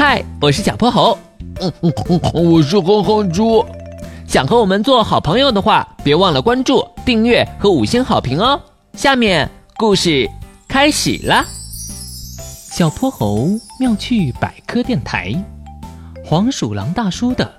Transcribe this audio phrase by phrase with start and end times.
[0.00, 1.18] 嗨，我是小泼猴。
[1.60, 3.66] 嗯嗯嗯，我是哼哼猪。
[4.28, 8.60] 想和我们做好朋友的话，别忘了关注、订阅和五星好评哦。
[8.92, 10.30] 下面故事
[10.68, 11.44] 开始了。
[12.70, 13.48] 小泼猴
[13.80, 15.34] 妙趣百科电台，
[16.24, 17.52] 黄鼠狼大叔的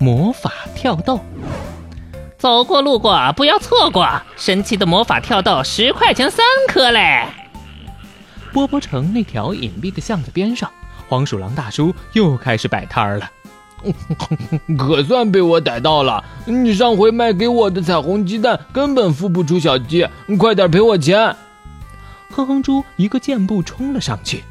[0.00, 1.20] 魔法跳豆。
[2.36, 4.04] 走过路过不要错过，
[4.36, 7.28] 神奇的魔法跳豆十块钱三颗嘞！
[8.52, 10.68] 波波城那条隐蔽的巷子边上，
[11.08, 13.30] 黄鼠狼大叔又开始摆摊儿了。
[14.76, 16.24] 可算被我逮到了！
[16.46, 21.36] 你上回卖给我的彩虹鸡蛋根本孵不出小鸡，快点赔我钱！
[22.30, 24.42] 哼哼猪一个箭步冲了上去。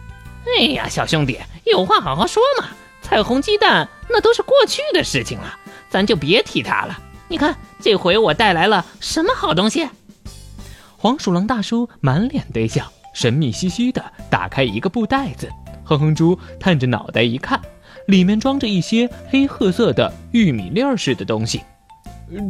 [0.46, 2.68] 哎呀，小兄弟，有话好好说嘛！
[3.02, 5.58] 彩虹鸡蛋那都是过去的事情了，
[5.90, 6.98] 咱就别提它了。
[7.28, 9.90] 你看，这回我带来了什么好东西？
[10.98, 15.50] 黄鼠狼大叔满脸堆笑，神秘兮兮的打开一个布袋子。
[15.86, 17.62] 哼哼猪探着脑袋一看，
[18.08, 21.62] 里面装着一些黑褐色的玉米粒儿似的东西。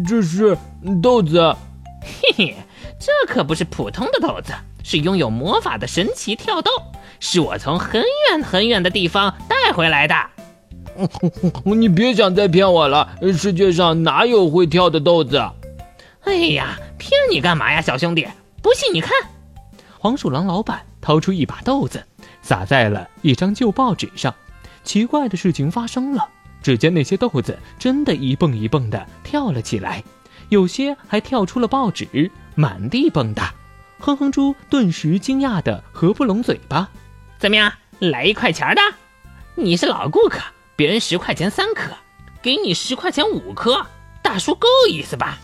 [0.08, 0.58] 这是
[1.03, 1.55] 豆子。
[2.02, 2.55] 嘿嘿，
[3.00, 6.72] 这可不是普通的豆子，是拥有魔法的神奇跳豆，
[7.19, 10.16] 是我从很远很远的地方带回来的。
[11.66, 13.09] 你别想再骗我了！
[13.38, 15.44] 世界上哪有会跳的豆子？
[16.23, 18.25] 哎呀，骗你干嘛呀，小兄弟！
[18.61, 19.11] 不信你看，
[19.99, 22.02] 黄鼠狼老板掏出一把豆子，
[22.46, 24.32] 撒在了一张旧报纸上。
[24.84, 26.30] 奇怪的事情发生了，
[26.62, 30.04] 只见那些豆子真的一蹦一蹦的跳了起来，
[30.50, 33.50] 有些还跳出了报纸，满地蹦跶。
[34.00, 36.88] 哼哼猪顿时惊讶的合不拢嘴巴。
[37.40, 38.82] 怎么样，来一块钱的？
[39.56, 40.40] 你是老顾客。
[40.76, 41.90] 别人十块钱三颗，
[42.44, 43.88] 给你十块钱五颗，
[44.22, 45.40] 大叔够意思吧？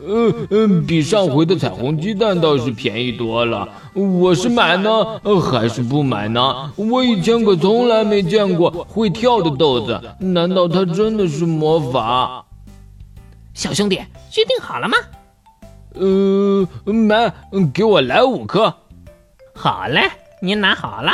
[0.00, 3.68] 嗯嗯，比上回的彩虹鸡蛋倒是便宜多了。
[3.94, 4.90] 我是买呢，
[5.40, 6.72] 还是不买呢？
[6.76, 12.44] 我以前可从来没见过会跳的豆子，难道它真的是魔法？
[13.54, 13.96] 小兄弟，
[14.30, 14.96] 决定好了吗？
[15.94, 17.32] 呃，买，
[17.74, 18.72] 给我来五颗。
[19.54, 20.02] 好嘞，
[20.40, 21.12] 您拿好了。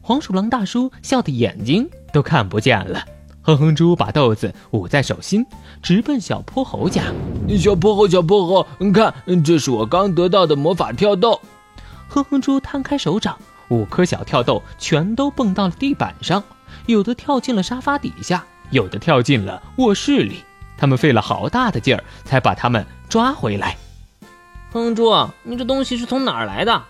[0.00, 1.88] 黄鼠狼大叔笑的眼睛。
[2.10, 3.04] 都看不见了。
[3.42, 5.44] 哼哼猪把豆子捂在手心，
[5.82, 7.02] 直奔小泼猴家。
[7.56, 9.14] 小泼猴，小泼猴，你看，
[9.44, 11.40] 这是我刚得到的魔法跳豆。
[12.08, 13.38] 哼哼猪摊开手掌，
[13.68, 16.42] 五颗小跳豆全都蹦到了地板上，
[16.86, 20.44] 有的跳进了沙发底下，有的跳进了卧室里。
[20.76, 23.76] 他们费了好大的劲儿才把它们抓回来。
[24.72, 26.82] 哼哼猪，你这东西是从哪儿来的？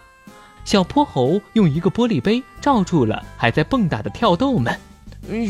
[0.65, 4.79] 小泼猴用一个玻璃杯罩住了还在蹦跶的跳豆们。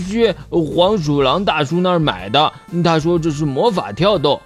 [0.07, 2.53] 是黄鼠狼大叔那儿买的，
[2.85, 4.41] 他说这是魔法跳豆。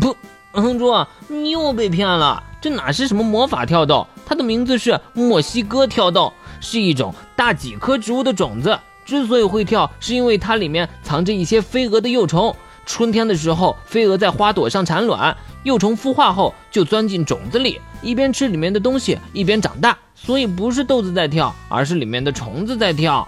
[0.00, 0.16] 不，
[0.52, 0.92] 哼猪，
[1.28, 4.06] 你又被骗了，这哪是什么魔法跳豆？
[4.24, 8.78] 它的名字是墨西哥跳豆，是一种大几棵植物的种子。
[9.04, 12.54] 之所以会跳，是因为它里面藏着一些飞蛾的幼虫。
[12.84, 19.96] 春天的时候，飞蛾在花朵上产卵，幼虫孵化后就钻进种子里，一边吃里面的东西，一边长大。
[20.14, 23.26] 所以不是豆子在跳，而是里面的虫子在跳。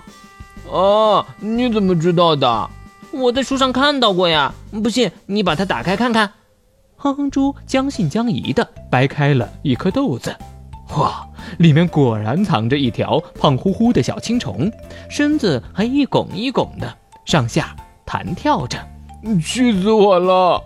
[0.69, 2.71] 哦，你怎么知道的？
[3.11, 4.53] 我在书上看到过呀。
[4.83, 6.33] 不信，你把它打开看看。
[7.03, 10.37] 哼哼猪将信将疑的掰开了一颗豆子，
[10.99, 14.71] 哇，里面果然藏着一条胖乎乎的小青虫，
[15.09, 16.95] 身子还一拱一拱的，
[17.25, 17.75] 上下
[18.05, 18.79] 弹跳着。
[19.43, 20.63] 气死我了！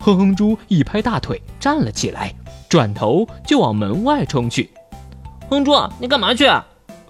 [0.00, 2.34] 哼哼猪一拍大腿站了起来，
[2.68, 4.68] 转头就往门外冲去。
[5.48, 6.48] 哼猪，你干嘛去？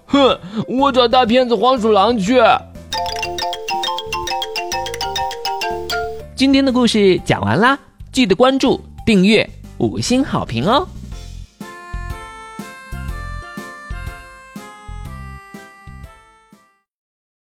[0.05, 2.39] 哼，我找大骗子黄鼠狼去。
[6.35, 7.77] 今天的故事讲完啦，
[8.11, 9.47] 记得关注、订阅、
[9.77, 10.87] 五星好评哦。